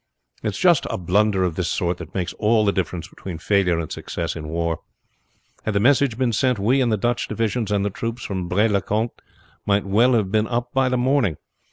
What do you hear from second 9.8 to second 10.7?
all have been